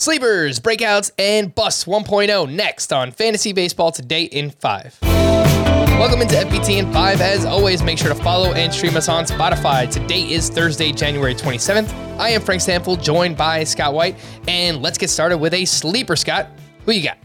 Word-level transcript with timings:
Sleepers, 0.00 0.60
breakouts, 0.60 1.10
and 1.18 1.52
busts 1.52 1.84
1.0 1.84 2.54
next 2.54 2.92
on 2.92 3.10
Fantasy 3.10 3.52
Baseball 3.52 3.90
Today 3.90 4.22
in 4.22 4.50
5. 4.50 4.98
Welcome 5.02 6.22
into 6.22 6.36
FBT 6.36 6.78
in 6.78 6.92
5. 6.92 7.20
As 7.20 7.44
always, 7.44 7.82
make 7.82 7.98
sure 7.98 8.14
to 8.14 8.22
follow 8.22 8.52
and 8.52 8.72
stream 8.72 8.96
us 8.96 9.08
on 9.08 9.24
Spotify. 9.24 9.90
Today 9.90 10.22
is 10.22 10.50
Thursday, 10.50 10.92
January 10.92 11.34
27th. 11.34 11.92
I 12.16 12.28
am 12.28 12.42
Frank 12.42 12.62
Stampfl, 12.62 13.02
joined 13.02 13.36
by 13.36 13.64
Scott 13.64 13.92
White, 13.92 14.14
and 14.46 14.80
let's 14.80 14.98
get 14.98 15.10
started 15.10 15.38
with 15.38 15.52
a 15.52 15.64
sleeper, 15.64 16.14
Scott. 16.14 16.46
Who 16.84 16.92
you 16.92 17.02
got? 17.02 17.18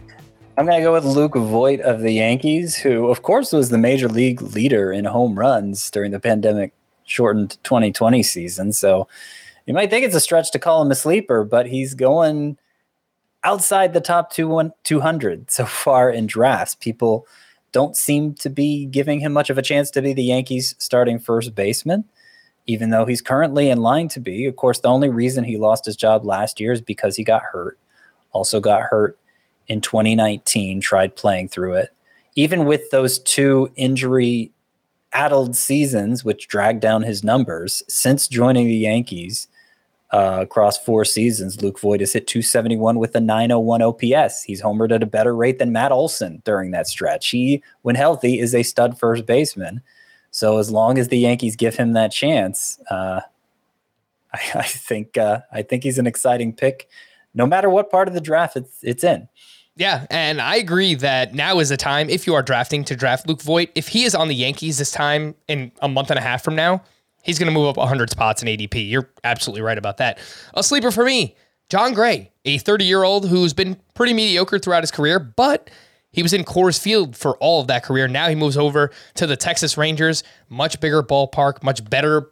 I'm 0.57 0.65
going 0.65 0.79
to 0.79 0.83
go 0.83 0.93
with 0.93 1.05
Luke 1.05 1.35
Voit 1.35 1.79
of 1.79 2.01
the 2.01 2.13
Yankees, 2.13 2.75
who, 2.75 3.05
of 3.05 3.21
course, 3.21 3.53
was 3.53 3.69
the 3.69 3.77
major 3.77 4.09
league 4.09 4.41
leader 4.41 4.91
in 4.91 5.05
home 5.05 5.37
runs 5.37 5.91
during 5.91 6.09
the 6.09 6.19
pandemic 6.19 6.73
shortened 7.03 7.59
2020 7.63 8.23
season. 8.23 8.73
So 8.73 9.07
you 9.67 9.75
might 9.75 9.91
think 9.91 10.07
it's 10.07 10.15
a 10.15 10.19
stretch 10.19 10.51
to 10.53 10.59
call 10.59 10.81
him 10.81 10.89
a 10.89 10.95
sleeper, 10.95 11.43
but 11.43 11.67
he's 11.67 11.93
going 11.93 12.57
outside 13.43 13.93
the 13.93 14.01
top 14.01 14.31
two 14.31 14.71
200 14.83 15.51
so 15.51 15.65
far 15.65 16.09
in 16.09 16.25
drafts. 16.27 16.75
People 16.75 17.27
don't 17.71 17.97
seem 17.97 18.33
to 18.35 18.49
be 18.49 18.85
giving 18.85 19.19
him 19.19 19.33
much 19.33 19.49
of 19.49 19.57
a 19.57 19.63
chance 19.63 19.89
to 19.91 20.01
be 20.01 20.13
the 20.13 20.23
Yankees 20.23 20.75
starting 20.77 21.19
first 21.19 21.55
baseman, 21.55 22.05
even 22.67 22.91
though 22.91 23.05
he's 23.05 23.21
currently 23.21 23.69
in 23.69 23.81
line 23.81 24.07
to 24.09 24.19
be. 24.19 24.45
Of 24.45 24.55
course, 24.55 24.79
the 24.79 24.89
only 24.89 25.09
reason 25.09 25.43
he 25.43 25.57
lost 25.57 25.85
his 25.85 25.95
job 25.95 26.23
last 26.23 26.59
year 26.59 26.71
is 26.71 26.81
because 26.81 27.15
he 27.15 27.23
got 27.23 27.41
hurt. 27.41 27.79
Also 28.31 28.59
got 28.59 28.83
hurt 28.83 29.17
in 29.67 29.81
2019, 29.81 30.81
tried 30.81 31.15
playing 31.15 31.49
through 31.49 31.73
it. 31.73 31.89
Even 32.35 32.65
with 32.65 32.89
those 32.91 33.19
two 33.19 33.71
injury 33.75 34.51
addled 35.13 35.55
seasons, 35.55 36.23
which 36.23 36.47
dragged 36.47 36.81
down 36.81 37.03
his 37.03 37.23
numbers, 37.23 37.83
since 37.87 38.27
joining 38.27 38.67
the 38.67 38.75
Yankees, 38.75 39.47
uh, 40.13 40.37
across 40.41 40.77
four 40.77 41.03
seasons, 41.03 41.63
Luke 41.63 41.79
Voit 41.79 41.99
has 41.99 42.13
hit 42.13 42.27
271 42.27 42.99
with 42.99 43.15
a 43.15 43.19
901 43.19 43.81
OPS. 43.81 44.43
He's 44.43 44.61
homered 44.61 44.93
at 44.93 45.01
a 45.01 45.07
better 45.07 45.35
rate 45.35 45.57
than 45.57 45.71
Matt 45.71 45.91
Olson 45.91 46.43
during 46.45 46.69
that 46.69 46.87
stretch. 46.87 47.29
He, 47.29 47.63
when 47.81 47.95
healthy, 47.95 48.39
is 48.39 48.53
a 48.53 48.61
stud 48.61 48.99
first 48.99 49.25
baseman. 49.25 49.81
So 50.29 50.59
as 50.59 50.69
long 50.69 50.99
as 50.99 51.07
the 51.07 51.17
Yankees 51.17 51.55
give 51.55 51.75
him 51.75 51.93
that 51.93 52.11
chance, 52.11 52.79
uh, 52.91 53.21
I, 54.33 54.39
I, 54.53 54.63
think 54.63 55.17
uh, 55.17 55.39
I 55.51 55.63
think 55.63 55.83
he's 55.83 55.97
an 55.97 56.05
exciting 56.05 56.53
pick, 56.53 56.87
no 57.33 57.47
matter 57.47 57.69
what 57.69 57.89
part 57.89 58.07
of 58.07 58.13
the 58.13 58.21
draft 58.21 58.55
it's 58.55 58.83
it's 58.83 59.03
in. 59.03 59.27
Yeah, 59.75 60.05
and 60.11 60.39
I 60.39 60.57
agree 60.57 60.93
that 60.93 61.33
now 61.33 61.57
is 61.57 61.69
the 61.69 61.77
time 61.77 62.07
if 62.07 62.27
you 62.27 62.35
are 62.35 62.43
drafting 62.43 62.83
to 62.83 62.95
draft 62.95 63.27
Luke 63.27 63.41
Voit. 63.41 63.69
If 63.73 63.87
he 63.87 64.03
is 64.03 64.13
on 64.13 64.27
the 64.27 64.35
Yankees 64.35 64.77
this 64.77 64.91
time 64.91 65.33
in 65.47 65.71
a 65.81 65.89
month 65.89 66.11
and 66.11 66.19
a 66.19 66.21
half 66.21 66.43
from 66.43 66.55
now, 66.55 66.83
He's 67.23 67.39
going 67.39 67.47
to 67.47 67.53
move 67.53 67.67
up 67.67 67.77
100 67.77 68.09
spots 68.09 68.43
in 68.43 68.47
ADP. 68.47 68.89
You're 68.89 69.09
absolutely 69.23 69.61
right 69.61 69.77
about 69.77 69.97
that. 69.97 70.19
A 70.53 70.63
sleeper 70.63 70.91
for 70.91 71.03
me, 71.05 71.35
Jon 71.69 71.93
Gray, 71.93 72.31
a 72.45 72.57
30 72.57 72.85
year 72.85 73.03
old 73.03 73.27
who's 73.27 73.53
been 73.53 73.77
pretty 73.95 74.13
mediocre 74.13 74.59
throughout 74.59 74.83
his 74.83 74.91
career, 74.91 75.19
but 75.19 75.69
he 76.11 76.21
was 76.21 76.33
in 76.33 76.43
Coors 76.43 76.79
Field 76.79 77.15
for 77.15 77.35
all 77.37 77.61
of 77.61 77.67
that 77.67 77.83
career. 77.83 78.07
Now 78.07 78.29
he 78.29 78.35
moves 78.35 78.57
over 78.57 78.91
to 79.15 79.25
the 79.25 79.35
Texas 79.35 79.77
Rangers, 79.77 80.23
much 80.49 80.79
bigger 80.79 81.01
ballpark, 81.01 81.63
much 81.63 81.89
better 81.89 82.29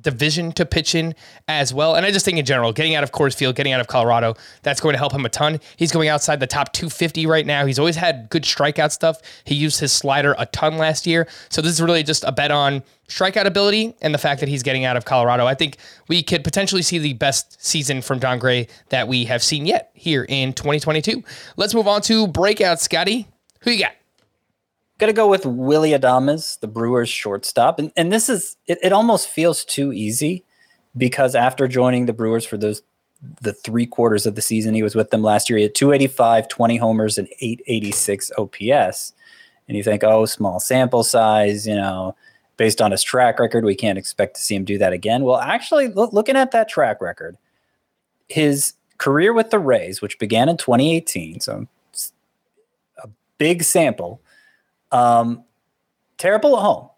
division 0.00 0.52
to 0.52 0.66
pitch 0.66 0.94
in 0.94 1.14
as 1.46 1.72
well. 1.72 1.94
And 1.94 2.04
I 2.04 2.10
just 2.10 2.24
think 2.24 2.38
in 2.38 2.44
general, 2.44 2.72
getting 2.72 2.94
out 2.94 3.04
of 3.04 3.12
Coors 3.12 3.34
Field, 3.36 3.56
getting 3.56 3.72
out 3.72 3.80
of 3.80 3.86
Colorado, 3.86 4.34
that's 4.62 4.80
going 4.80 4.94
to 4.94 4.98
help 4.98 5.12
him 5.12 5.24
a 5.24 5.28
ton. 5.28 5.60
He's 5.76 5.92
going 5.92 6.08
outside 6.08 6.40
the 6.40 6.46
top 6.46 6.72
250 6.72 7.26
right 7.26 7.46
now. 7.46 7.66
He's 7.66 7.78
always 7.78 7.96
had 7.96 8.28
good 8.30 8.44
strikeout 8.44 8.92
stuff. 8.92 9.20
He 9.44 9.54
used 9.54 9.80
his 9.80 9.92
slider 9.92 10.34
a 10.38 10.46
ton 10.46 10.78
last 10.78 11.06
year. 11.06 11.28
So 11.48 11.60
this 11.62 11.72
is 11.72 11.80
really 11.80 12.02
just 12.02 12.24
a 12.24 12.32
bet 12.32 12.50
on 12.50 12.82
strikeout 13.08 13.46
ability 13.46 13.94
and 14.02 14.12
the 14.12 14.18
fact 14.18 14.40
that 14.40 14.48
he's 14.48 14.62
getting 14.62 14.84
out 14.84 14.96
of 14.96 15.04
Colorado. 15.04 15.46
I 15.46 15.54
think 15.54 15.78
we 16.08 16.22
could 16.22 16.44
potentially 16.44 16.82
see 16.82 16.98
the 16.98 17.14
best 17.14 17.64
season 17.64 18.02
from 18.02 18.20
Jon 18.20 18.38
Gray 18.38 18.68
that 18.90 19.08
we 19.08 19.24
have 19.24 19.42
seen 19.42 19.66
yet 19.66 19.90
here 19.94 20.26
in 20.28 20.52
2022. 20.52 21.24
Let's 21.56 21.74
move 21.74 21.88
on 21.88 22.02
to 22.02 22.26
breakout, 22.26 22.80
Scotty. 22.80 23.26
Who 23.60 23.70
you 23.70 23.80
got? 23.80 23.92
Gonna 24.98 25.12
go 25.12 25.28
with 25.28 25.46
Willy 25.46 25.90
Adames, 25.92 26.58
the 26.58 26.66
Brewers 26.66 27.08
shortstop, 27.08 27.78
and 27.78 27.92
and 27.96 28.12
this 28.12 28.28
is 28.28 28.56
it, 28.66 28.78
it. 28.82 28.92
almost 28.92 29.28
feels 29.28 29.64
too 29.64 29.92
easy 29.92 30.44
because 30.96 31.36
after 31.36 31.68
joining 31.68 32.06
the 32.06 32.12
Brewers 32.12 32.44
for 32.44 32.56
those 32.56 32.82
the 33.40 33.52
three 33.52 33.86
quarters 33.86 34.26
of 34.26 34.34
the 34.34 34.42
season 34.42 34.74
he 34.74 34.82
was 34.82 34.94
with 34.94 35.10
them 35.10 35.22
last 35.22 35.48
year, 35.48 35.56
he 35.56 35.64
had 35.64 35.74
285, 35.74 36.48
20 36.48 36.76
homers, 36.76 37.18
and 37.18 37.28
886 37.40 38.32
OPS. 38.38 39.12
And 39.66 39.76
you 39.76 39.82
think, 39.82 40.02
oh, 40.04 40.24
small 40.24 40.60
sample 40.60 41.04
size, 41.04 41.66
you 41.66 41.74
know, 41.74 42.14
based 42.56 42.80
on 42.80 42.90
his 42.90 43.02
track 43.02 43.38
record, 43.38 43.64
we 43.64 43.74
can't 43.74 43.98
expect 43.98 44.36
to 44.36 44.42
see 44.42 44.54
him 44.54 44.64
do 44.64 44.78
that 44.78 44.92
again. 44.92 45.24
Well, 45.24 45.38
actually, 45.38 45.88
look, 45.88 46.12
looking 46.12 46.36
at 46.36 46.52
that 46.52 46.68
track 46.68 47.00
record, 47.00 47.36
his 48.28 48.74
career 48.98 49.32
with 49.32 49.50
the 49.50 49.58
Rays, 49.58 50.00
which 50.00 50.18
began 50.18 50.48
in 50.48 50.56
2018, 50.56 51.40
so 51.40 51.66
a 53.02 53.08
big 53.38 53.62
sample 53.62 54.20
um, 54.92 55.44
terrible 56.16 56.56
at 56.56 56.62
home. 56.62 56.90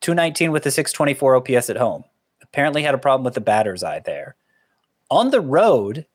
219 0.00 0.52
with 0.52 0.64
a 0.66 0.70
624 0.70 1.36
OPS 1.36 1.70
at 1.70 1.76
home. 1.76 2.04
Apparently 2.42 2.82
had 2.82 2.94
a 2.94 2.98
problem 2.98 3.24
with 3.24 3.34
the 3.34 3.40
batter's 3.40 3.84
eye 3.84 4.00
there. 4.04 4.34
On 5.10 5.30
the 5.30 5.40
road, 5.40 6.06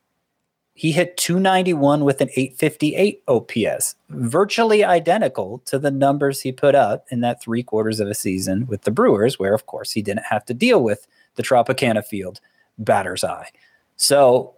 he 0.73 0.91
hit 0.91 1.15
291 1.17 2.03
with 2.03 2.19
an 2.19 2.29
858 2.35 3.23
OPS, 3.27 3.95
virtually 4.09 4.83
identical 4.83 5.59
to 5.65 5.79
the 5.79 5.91
numbers 5.91 6.41
he 6.41 6.51
put 6.51 6.75
up 6.75 7.05
in 7.09 7.21
that 7.21 7.41
three 7.41 7.63
quarters 7.63 8.01
of 8.01 8.09
a 8.09 8.13
season 8.13 8.67
with 8.67 8.81
the 8.81 8.91
Brewers, 8.91 9.39
where, 9.39 9.53
of 9.53 9.67
course, 9.67 9.93
he 9.93 10.01
didn't 10.01 10.25
have 10.25 10.43
to 10.45 10.53
deal 10.53 10.83
with 10.83 11.07
the 11.35 11.43
Tropicana 11.43 12.03
Field 12.03 12.41
batter's 12.77 13.23
eye. 13.23 13.49
So 13.95 14.53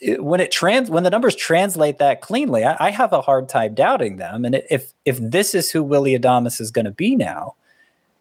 when 0.00 0.40
it 0.40 0.52
trans 0.52 0.90
when 0.90 1.02
the 1.02 1.10
numbers 1.10 1.34
translate 1.34 1.98
that 1.98 2.20
cleanly, 2.20 2.64
I, 2.64 2.86
I, 2.86 2.90
have 2.90 3.12
a 3.12 3.20
hard 3.20 3.48
time 3.48 3.74
doubting 3.74 4.16
them. 4.16 4.44
And 4.44 4.62
if 4.70 4.92
if 5.04 5.18
this 5.18 5.54
is 5.54 5.70
who 5.70 5.82
Willy 5.82 6.16
Adames 6.16 6.60
is 6.60 6.70
going 6.70 6.84
to 6.84 6.92
be 6.92 7.16
now, 7.16 7.56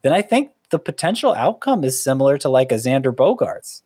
then 0.01 0.11
I 0.11 0.21
think 0.21 0.51
the 0.69 0.79
potential 0.79 1.33
outcome 1.33 1.83
is 1.83 2.01
similar 2.01 2.37
to 2.39 2.49
like 2.49 2.71
a 2.71 2.75
Xander 2.75 3.13
Bogaerts. 3.13 3.81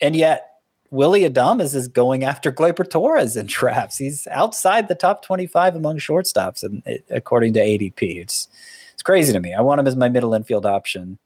And 0.00 0.14
yet 0.14 0.56
Willy 0.90 1.22
Adames 1.22 1.74
is 1.74 1.88
going 1.88 2.22
after 2.22 2.52
Gleyber 2.52 2.88
Torres 2.88 3.36
in 3.36 3.46
drafts. 3.46 3.98
He's 3.98 4.26
outside 4.28 4.88
the 4.88 4.94
top 4.94 5.24
25 5.24 5.74
among 5.74 5.98
shortstops, 5.98 6.62
and 6.62 6.82
according 7.10 7.54
to 7.54 7.60
ADP, 7.60 8.20
it's 8.20 8.48
it's 8.92 9.02
crazy 9.02 9.32
to 9.32 9.40
me. 9.40 9.54
I 9.54 9.62
want 9.62 9.80
him 9.80 9.86
as 9.86 9.96
my 9.96 10.08
middle 10.08 10.34
infield 10.34 10.66
option 10.66 11.18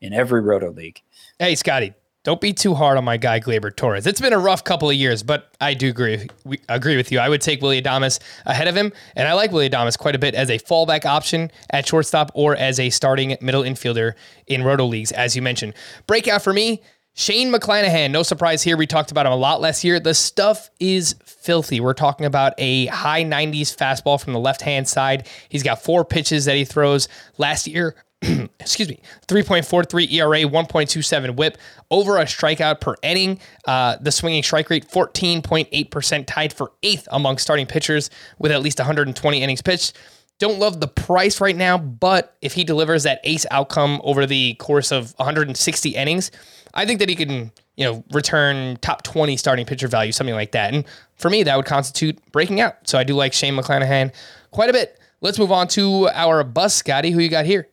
in 0.00 0.12
every 0.12 0.40
roto 0.40 0.70
league. 0.70 1.00
Hey, 1.38 1.54
Scotty, 1.54 1.94
don't 2.24 2.40
be 2.40 2.52
too 2.52 2.74
hard 2.74 2.96
on 2.96 3.04
my 3.04 3.16
guy 3.16 3.40
Gleyber 3.40 3.74
Torres. 3.74 4.06
It's 4.06 4.20
been 4.20 4.32
a 4.32 4.38
rough 4.38 4.62
couple 4.62 4.88
of 4.88 4.94
years, 4.94 5.22
but 5.22 5.54
I 5.60 5.74
do 5.74 5.88
agree 5.88 6.28
agree 6.68 6.96
with 6.96 7.10
you. 7.10 7.18
I 7.18 7.28
would 7.28 7.40
take 7.40 7.60
Willy 7.60 7.82
Adames 7.82 8.20
ahead 8.46 8.68
of 8.68 8.76
him, 8.76 8.92
and 9.16 9.26
I 9.26 9.32
like 9.32 9.50
Willy 9.50 9.68
Adames 9.68 9.98
quite 9.98 10.14
a 10.14 10.18
bit 10.18 10.34
as 10.34 10.48
a 10.48 10.58
fallback 10.58 11.04
option 11.04 11.50
at 11.70 11.86
shortstop 11.86 12.30
or 12.34 12.54
as 12.56 12.78
a 12.78 12.90
starting 12.90 13.36
middle 13.40 13.62
infielder 13.62 14.12
in 14.46 14.62
roto 14.62 14.84
leagues, 14.86 15.10
as 15.12 15.34
you 15.34 15.42
mentioned. 15.42 15.74
Breakout 16.06 16.42
for 16.42 16.52
me. 16.52 16.82
Shane 17.14 17.52
McClanahan, 17.52 18.10
no 18.10 18.22
surprise 18.22 18.62
here. 18.62 18.74
We 18.78 18.86
talked 18.86 19.10
about 19.10 19.26
him 19.26 19.32
a 19.32 19.36
lot 19.36 19.60
last 19.60 19.84
year. 19.84 20.00
The 20.00 20.14
stuff 20.14 20.70
is 20.80 21.14
filthy. 21.26 21.78
We're 21.78 21.92
talking 21.92 22.24
about 22.24 22.54
a 22.56 22.86
high 22.86 23.22
90s 23.22 23.76
fastball 23.76 24.18
from 24.18 24.32
the 24.32 24.38
left 24.38 24.62
hand 24.62 24.88
side. 24.88 25.28
He's 25.50 25.62
got 25.62 25.82
four 25.82 26.06
pitches 26.06 26.46
that 26.46 26.56
he 26.56 26.64
throws. 26.64 27.08
Last 27.36 27.66
year, 27.66 27.96
excuse 28.60 28.88
me, 28.88 29.00
3.43 29.26 30.12
ERA, 30.12 30.38
1.27 30.42 31.36
whip, 31.36 31.58
over 31.90 32.18
a 32.18 32.24
strikeout 32.24 32.80
per 32.80 32.94
inning. 33.02 33.40
Uh, 33.66 33.96
the 34.00 34.12
swinging 34.12 34.42
strike 34.44 34.70
rate, 34.70 34.88
14.8%, 34.88 36.24
tied 36.26 36.52
for 36.52 36.72
eighth 36.84 37.08
among 37.10 37.38
starting 37.38 37.66
pitchers 37.66 38.10
with 38.38 38.52
at 38.52 38.62
least 38.62 38.78
120 38.78 39.42
innings 39.42 39.60
pitched. 39.60 39.98
Don't 40.38 40.58
love 40.58 40.80
the 40.80 40.88
price 40.88 41.40
right 41.40 41.56
now, 41.56 41.78
but 41.78 42.36
if 42.42 42.52
he 42.52 42.64
delivers 42.64 43.02
that 43.02 43.20
ace 43.24 43.46
outcome 43.50 44.00
over 44.04 44.24
the 44.24 44.54
course 44.54 44.92
of 44.92 45.14
160 45.16 45.90
innings, 45.90 46.30
I 46.74 46.86
think 46.86 47.00
that 47.00 47.08
he 47.08 47.16
can, 47.16 47.52
you 47.76 47.84
know, 47.84 48.04
return 48.12 48.76
top 48.82 49.02
20 49.02 49.36
starting 49.36 49.66
pitcher 49.66 49.88
value, 49.88 50.12
something 50.12 50.34
like 50.34 50.52
that. 50.52 50.72
And 50.72 50.84
for 51.16 51.28
me, 51.28 51.42
that 51.42 51.56
would 51.56 51.66
constitute 51.66 52.18
breaking 52.30 52.60
out. 52.60 52.88
So 52.88 52.98
I 52.98 53.04
do 53.04 53.14
like 53.14 53.32
Shane 53.32 53.54
McClanahan 53.54 54.12
quite 54.52 54.70
a 54.70 54.72
bit. 54.72 54.98
Let's 55.20 55.38
move 55.38 55.52
on 55.52 55.68
to 55.68 56.08
our 56.12 56.42
bus, 56.42 56.74
Scotty. 56.74 57.10
Who 57.12 57.20
you 57.20 57.28
got 57.28 57.46
here? 57.46 57.68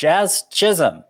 Jazz 0.00 0.44
Chisholm, 0.50 1.04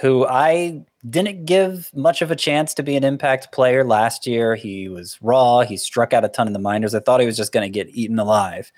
who 0.00 0.26
I 0.26 0.86
didn't 1.10 1.44
give 1.44 1.90
much 1.94 2.22
of 2.22 2.30
a 2.30 2.36
chance 2.36 2.72
to 2.72 2.82
be 2.82 2.96
an 2.96 3.04
impact 3.04 3.52
player 3.52 3.84
last 3.84 4.26
year. 4.26 4.54
He 4.54 4.88
was 4.88 5.18
raw. 5.20 5.60
He 5.60 5.76
struck 5.76 6.14
out 6.14 6.24
a 6.24 6.30
ton 6.30 6.46
in 6.46 6.54
the 6.54 6.58
minors. 6.58 6.94
I 6.94 7.00
thought 7.00 7.20
he 7.20 7.26
was 7.26 7.36
just 7.36 7.52
going 7.52 7.70
to 7.70 7.78
get 7.78 7.94
eaten 7.94 8.18
alive. 8.18 8.72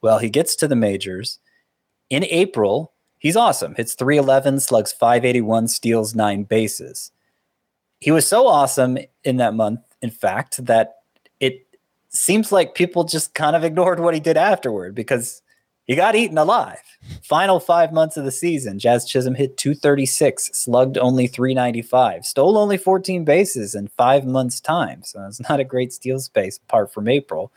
Well, 0.00 0.20
he 0.20 0.30
gets 0.30 0.54
to 0.56 0.68
the 0.68 0.76
majors. 0.76 1.40
In 2.08 2.22
April, 2.26 2.92
he's 3.18 3.34
awesome. 3.34 3.74
Hits 3.74 3.94
311, 3.94 4.60
slugs 4.60 4.92
581, 4.92 5.66
steals 5.66 6.14
nine 6.14 6.44
bases. 6.44 7.10
He 7.98 8.12
was 8.12 8.28
so 8.28 8.46
awesome 8.46 8.96
in 9.24 9.38
that 9.38 9.54
month, 9.54 9.80
in 10.02 10.10
fact, 10.10 10.64
that 10.66 10.98
it 11.40 11.66
seems 12.10 12.52
like 12.52 12.76
people 12.76 13.02
just 13.02 13.34
kind 13.34 13.56
of 13.56 13.64
ignored 13.64 13.98
what 13.98 14.14
he 14.14 14.20
did 14.20 14.36
afterward 14.36 14.94
because 14.94 15.42
he 15.88 15.96
got 15.96 16.14
eaten 16.14 16.36
alive. 16.36 16.82
Final 17.22 17.58
five 17.58 17.94
months 17.94 18.18
of 18.18 18.26
the 18.26 18.30
season, 18.30 18.78
Jazz 18.78 19.08
Chisholm 19.08 19.34
hit 19.34 19.56
236, 19.56 20.50
slugged 20.52 20.98
only 20.98 21.26
395, 21.26 22.26
stole 22.26 22.58
only 22.58 22.76
14 22.76 23.24
bases 23.24 23.74
in 23.74 23.88
five 23.88 24.26
months' 24.26 24.60
time. 24.60 25.02
So 25.02 25.24
it's 25.26 25.40
not 25.48 25.60
a 25.60 25.64
great 25.64 25.94
steal 25.94 26.20
space 26.20 26.58
apart 26.58 26.92
from 26.92 27.08
April. 27.08 27.50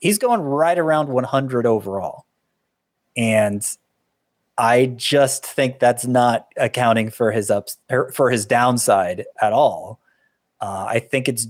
He's 0.00 0.18
going 0.18 0.42
right 0.42 0.78
around 0.78 1.08
100 1.08 1.64
overall. 1.64 2.26
And 3.16 3.66
I 4.58 4.92
just 4.94 5.46
think 5.46 5.78
that's 5.78 6.06
not 6.06 6.48
accounting 6.58 7.10
for 7.10 7.32
his 7.32 7.50
ups 7.50 7.78
er, 7.90 8.12
for 8.12 8.30
his 8.30 8.44
downside 8.44 9.24
at 9.40 9.54
all. 9.54 9.98
Uh, 10.60 10.86
I 10.90 10.98
think 10.98 11.28
it's 11.28 11.48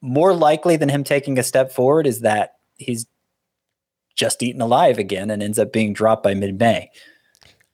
more 0.00 0.32
likely 0.32 0.76
than 0.76 0.88
him 0.88 1.02
taking 1.02 1.40
a 1.40 1.42
step 1.42 1.72
forward 1.72 2.06
is 2.06 2.20
that 2.20 2.58
he's 2.76 3.06
just 4.14 4.42
eaten 4.42 4.60
alive 4.60 4.98
again 4.98 5.30
and 5.30 5.42
ends 5.42 5.58
up 5.58 5.72
being 5.72 5.92
dropped 5.92 6.22
by 6.22 6.34
mid 6.34 6.58
May. 6.58 6.90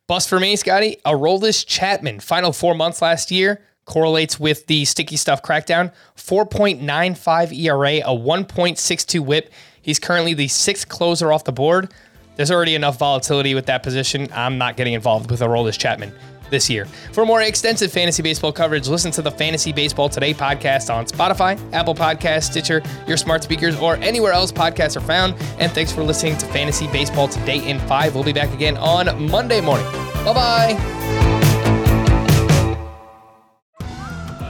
Bust 0.06 0.29
for 0.29 0.40
me, 0.40 0.56
Scotty. 0.56 0.96
Aroldis 1.05 1.67
Chapman, 1.67 2.20
final 2.20 2.52
four 2.52 2.75
months 2.75 3.02
last 3.02 3.31
year, 3.31 3.61
correlates 3.85 4.40
with 4.40 4.67
the 4.67 4.85
sticky 4.85 5.17
stuff 5.17 5.43
crackdown. 5.43 5.93
4.95 6.17 7.52
ERA, 7.52 7.96
a 7.99 8.17
1.62 8.17 9.20
whip. 9.20 9.52
He's 9.82 9.99
currently 9.99 10.35
the 10.35 10.49
sixth 10.49 10.88
closer 10.88 11.32
off 11.32 11.44
the 11.44 11.52
board. 11.52 11.93
There's 12.37 12.50
already 12.50 12.75
enough 12.75 12.99
volatility 12.99 13.55
with 13.55 13.67
that 13.67 13.82
position. 13.82 14.29
I'm 14.32 14.58
not 14.58 14.76
getting 14.76 14.94
involved 14.94 15.31
with 15.31 15.40
Aroldis 15.40 15.79
Chapman 15.79 16.12
this 16.50 16.68
year. 16.70 16.86
For 17.12 17.24
more 17.24 17.42
extensive 17.42 17.92
fantasy 17.92 18.22
baseball 18.22 18.52
coverage, 18.52 18.88
listen 18.88 19.10
to 19.12 19.22
the 19.22 19.30
Fantasy 19.30 19.72
Baseball 19.72 20.08
Today 20.08 20.34
podcast 20.34 20.94
on 20.94 21.06
Spotify, 21.06 21.58
Apple 21.72 21.94
Podcast, 21.94 22.44
Stitcher, 22.44 22.82
your 23.06 23.16
smart 23.16 23.42
speakers, 23.42 23.78
or 23.78 23.96
anywhere 23.96 24.32
else 24.32 24.52
podcasts 24.52 24.96
are 24.96 25.00
found. 25.00 25.34
And 25.58 25.70
thanks 25.72 25.92
for 25.92 26.02
listening 26.02 26.36
to 26.38 26.46
Fantasy 26.46 26.86
Baseball 26.88 27.28
Today 27.28 27.68
in 27.68 27.78
5. 27.80 28.14
We'll 28.14 28.24
be 28.24 28.32
back 28.32 28.52
again 28.52 28.76
on 28.76 29.30
Monday 29.30 29.60
morning. 29.60 29.86
Bye 30.24 30.34
bye. 30.34 30.94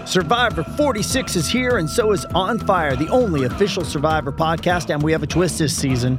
Survivor 0.09 0.65
46 0.65 1.37
is 1.37 1.49
here, 1.49 1.77
and 1.77 1.89
so 1.89 2.13
is 2.13 2.25
On 2.35 2.59
Fire, 2.59 2.97
the 2.97 3.09
only 3.09 3.45
official 3.45 3.85
Survivor 3.85 4.33
podcast. 4.33 4.89
And 4.89 5.03
we 5.03 5.13
have 5.13 5.23
a 5.23 5.27
twist 5.27 5.59
this 5.59 5.77
season. 5.77 6.19